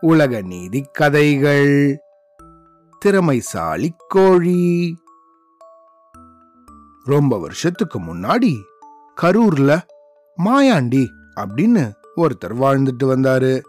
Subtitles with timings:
[0.00, 1.98] உலக நீதி கதைகள்.
[2.98, 4.96] திறமைசாலி கோழி.
[7.04, 8.54] ரொம்ப வருஷத்துக்கு முன்னாடி
[9.20, 9.80] கரூர்ல
[10.44, 11.06] மாயாண்டி
[11.36, 13.60] அப்படின்னு ஒருத்தர் வாழ்ந்துட்டு வந்தாரு.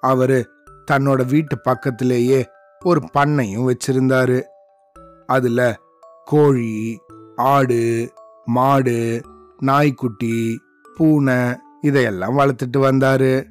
[0.00, 0.48] அவரு
[0.90, 2.48] தன்னோட வீட்டு பக்கத்திலேயே
[2.84, 4.42] ஒரு பண்ணையும் வச்சிருந்தாரு.
[5.26, 5.78] அதுல
[6.24, 7.00] கோழி
[7.36, 8.12] ஆடு
[8.44, 9.22] மாடு
[9.58, 10.60] நாய்க்குட்டி
[10.94, 13.44] பூனை இதையெல்லாம் வளர்த்துட்டு வந்தாரு.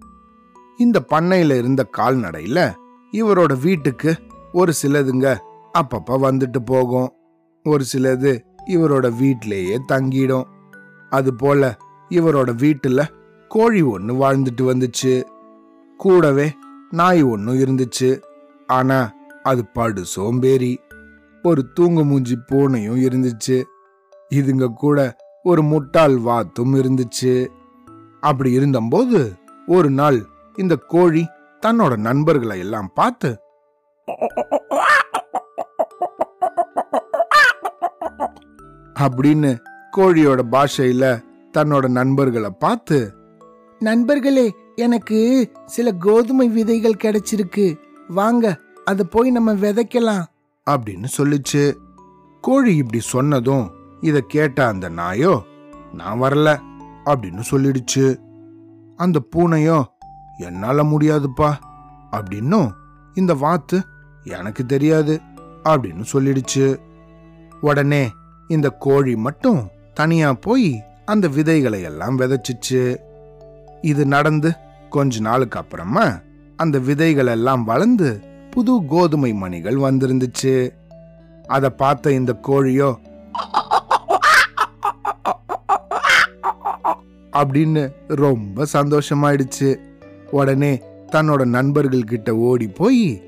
[0.78, 2.74] இந்த பண்ணையில இருந்த கால்நடையில
[3.12, 4.16] இவரோட வீட்டுக்கு
[4.52, 5.38] ஒரு சிலதுங்க
[5.74, 7.14] அப்பப்ப வந்துட்டு போகும்.
[7.64, 10.44] ஒரு சிலது இவரோட வீட்டிலேயே தங்கிடும்.
[11.10, 11.78] அது போல
[12.10, 13.08] இவரோட வீட்டுல
[13.48, 15.24] கோழி ஒன்று வாழ்ந்துட்டு வந்துச்சு.
[15.98, 16.54] கூடவே
[16.90, 18.22] நாய் ஒன்றும் இருந்துச்சு.
[18.68, 20.80] ஆனா அது படு சோம்பேறி.
[21.44, 23.64] ஒரு தூங்கு மூஞ்சி பூனையும் இருந்துச்சு.
[24.36, 27.48] இதுங்க கூட ஒரு முட்டாள் வாத்தும் இருந்துச்சு.
[28.22, 29.34] அப்படி இருந்தபோது
[29.68, 30.26] ஒரு நாள்
[30.56, 31.26] இந்த கோழி
[31.66, 33.40] தன்னோட நண்பர்களை எல்லாம் பார்த்து
[39.00, 39.60] அப்படின்னு
[39.98, 41.24] கோழியோட பாஷையில
[41.58, 43.14] தன்னோட நண்பர்களை பார்த்து
[43.80, 47.78] நண்பர்களே எனக்கு சில கோதுமை விதைகள் கிடைச்சிருக்கு.
[48.08, 50.24] வாங்க அத போய் நம்ம விதைக்கலாம்.
[50.70, 51.74] அப்படின்னு சொல்லுச்சு.
[52.42, 55.44] கோழி இப்படி சொன்னதும் இத கேட்ட அந்த நாயோ
[55.94, 56.60] நான் வரல.
[57.10, 58.06] அப்படின்னு சொல்லிடுச்சு.
[58.98, 59.80] அந்த பூனையோ
[60.38, 61.52] என்னால முடியாதுப்பா
[62.12, 62.70] அப்படின்னும்
[63.16, 63.78] இந்த வாத்து
[64.24, 65.14] எனக்கு தெரியாது
[65.64, 66.68] அப்படின்னு சொல்லிடுச்சு.
[67.62, 68.04] உடனே
[68.48, 69.62] இந்த கோழி மட்டும்
[69.94, 70.70] தனியா போய்
[71.06, 72.82] அந்த விதைகளை எல்லாம் விதைச்சிச்சு.
[73.82, 74.50] இது நடந்து
[74.90, 76.06] கொஞ்ச நாளுக்கு அப்புறமா
[76.56, 78.10] அந்த விதைகள் எல்லாம் வளர்ந்து
[78.52, 80.56] புது கோதுமை மணிகள் வந்திருந்துச்சு.
[81.48, 82.90] அதை பார்த்த இந்த கோழியோ
[87.34, 89.78] அப்படின்னு ரொம்ப சந்தோஷமாயிடுச்சு.
[90.32, 93.24] உடனே தன்னோட நண்பர்கள் கிட்ட ஓடி போய்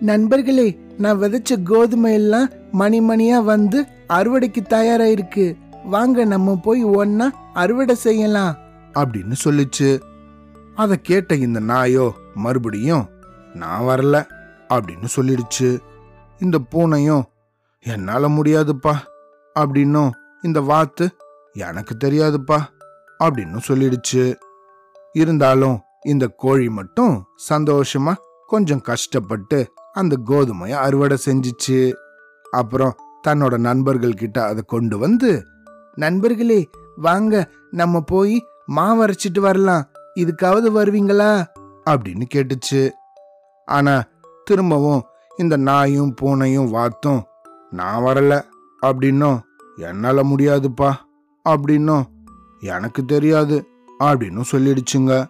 [0.00, 7.28] நண்பர்களே நான் விதைச்ச கோதுமை எல்லாம் மணி மணியா வந்து அறுவடைக்கு தயாரா இருக்கு வாங்க நம்ம போய் ஒன்னா
[7.54, 8.56] அறுவடை செய்யலாம்.
[8.94, 10.00] அப்படின்னு சொல்லிச்சு.
[10.74, 13.08] அத கேட்ட இந்த நாயோ மறுபடியும்
[13.54, 14.26] நான் வரல
[14.68, 15.78] அப்படின்னு சொல்லிடுச்சு.
[16.38, 17.22] இந்த பூனையும்
[17.82, 18.94] என்னால முடியாதுப்பா
[19.54, 20.10] அப்படின்னும்
[20.42, 21.10] இந்த வாத்து
[21.52, 22.58] எனக்கு தெரியாதுப்பா
[23.24, 24.34] அப்படின்னு சொல்லிடுச்சு.
[25.12, 28.14] இருந்தாலும் இந்த கோழி மட்டும் சந்தோஷமா
[28.46, 31.94] கொஞ்சம் கஷ்டப்பட்டு அந்த கோதுமையை அறுவடை செஞ்சுச்சு.
[32.50, 32.94] அப்புறம்
[33.28, 35.44] தன்னோட நண்பர்கள் கிட்ட அதை கொண்டு வந்து
[35.94, 38.44] நண்பர்களே வாங்க நம்ம போய்
[38.76, 39.88] மாவரைச்சிட்டு வரலாம்.
[40.14, 41.46] இதுக்காவது வருவீங்களா?
[41.90, 42.90] அப்படின்னு கேட்டுச்சு.
[43.66, 44.02] ஆனா
[44.44, 45.02] திரும்பவும்
[45.36, 47.22] இந்த நாயும் பூனையும் வாத்தும்
[47.70, 48.42] நான் வரல.
[48.82, 49.40] அப்படின்னும்
[49.76, 50.92] என்னால முடியாதுப்பா.
[51.48, 52.02] அப்படின்னும்
[52.60, 53.66] எனக்கு தெரியாது
[54.00, 55.26] அப்படின்னு சொல்லிடுச்சுங்க.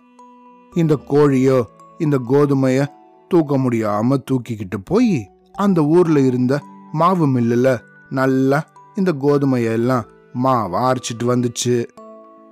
[0.74, 1.62] இந்த கோழியோ
[1.98, 2.86] இந்த கோதுமைய
[3.28, 7.78] தூக்க முடியாம தூக்கிக்கிட்டு போய் அந்த ஊர்ல இருந்த மாவு மில்லுல
[8.10, 11.86] நல்லா இந்த கோதுமையெல்லாம் எல்லாம் அரைச்சிட்டு வந்துச்சு.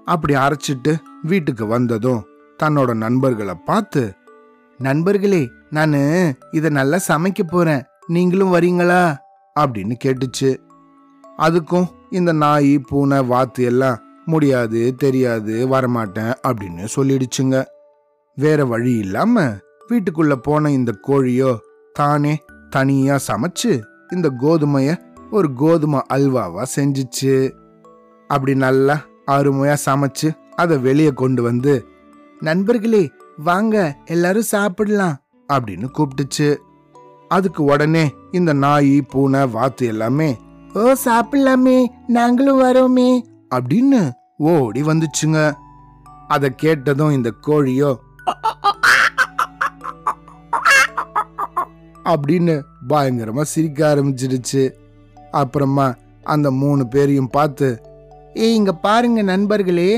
[0.04, 2.24] அப்படி அரைச்சிட்டு வீட்டுக்கு வந்ததும்
[2.62, 4.14] தன்னோட நண்பர்களை பார்த்து
[4.78, 7.82] நண்பர்களே நானு இத நல்லா சமைக்க போறேன்.
[8.06, 9.16] நீங்களும் வரீங்களா?
[9.60, 10.56] அப்படின்னு கேட்டுச்சு.
[11.38, 17.64] அதுக்கும் இந்த நாய் பூனை வாத்து எல்லாம் முடியாது தெரியாது வரமாட்டேன் அப்படின்னு சொல்லிடுச்சுங்க.
[18.34, 19.42] வேற வழி இல்லாம
[19.90, 21.56] வீட்டுக்குள்ள போன இந்த கோழியோ
[21.92, 23.72] தானே தனியா சமைச்சு
[24.12, 24.96] இந்த கோதுமைய
[25.30, 27.34] ஒரு கோதுமை அல்வாவா செஞ்சிச்சு.
[28.30, 28.96] அப்படி நல்லா
[29.26, 31.86] அருமையா சமைச்சு அதை வெளியே கொண்டு வந்து
[32.40, 35.16] நண்பர்களே வாங்க எல்லாரும் சாப்பிடலாம்
[35.52, 36.56] அப்படின்னு கூப்பிட்டுச்சு.
[37.28, 40.36] அதுக்கு உடனே இந்த நாய் பூனை வாத்து எல்லாமே
[40.74, 43.08] ஓ சாப்பிடலாமே நாங்களும் வரோமே
[43.56, 44.00] அப்படின்னு
[44.36, 45.40] ஓடி வந்துச்சுங்க.
[46.28, 47.92] அதை கேட்டதும் இந்த கோழியோ
[52.04, 52.54] அப்படின்னு
[52.88, 54.62] பயங்கரமா சிரிக்க ஆரம்பிச்சிடுச்சு.
[55.30, 55.86] அப்புறமா
[56.22, 57.68] அந்த மூணு பேரையும் பார்த்து
[58.36, 59.90] ஏ இங்க பாருங்க நண்பர்களே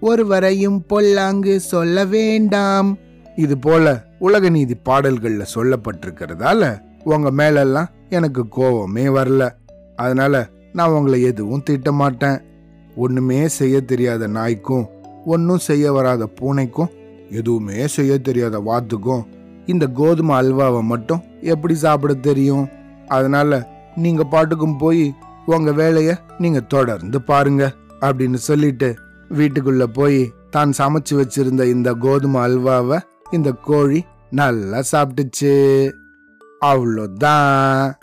[0.00, 2.88] ஒருவரையும் பொல்லாங்கு சொல்ல வேண்டாம்.
[3.36, 6.62] இது போல உலக நீதி பாடல்கள்ல சொல்லப்பட்டிருக்கிறதால
[7.04, 9.42] உங்க மேலெல்லாம் எனக்கு கோவமே வரல.
[9.96, 10.34] அதனால
[10.72, 12.38] நான் உங்களை எதுவும் திட்ட மாட்டேன்.
[12.96, 14.88] ஒண்ணுமே செய்ய தெரியாத நாய்க்கும்
[15.26, 16.92] ஒன்றும் செய்ய வராத பூனைக்கும்
[17.30, 19.26] எதுவுமே செய்ய தெரியாத வாத்துக்கும்
[19.66, 22.68] இந்த கோதுமை அல்வாவை மட்டும் எப்படி சாப்பிட தெரியும்?
[23.06, 25.14] அதனால நீங்க பாட்டுக்கும் போய்
[25.46, 28.94] உங்க வேலைய நீங்க தொடர்ந்து பாருங்க அப்படின்னு சொல்லிட்டு
[29.30, 32.98] வீட்டுக்குள்ள போய் தான் சமைச்சு வச்சிருந்த இந்த கோதுமை அல்வாவை
[33.30, 35.90] இந்த கோழி நல்லா சாப்பிட்டுச்சு.
[36.58, 37.94] அவ்வளோதான்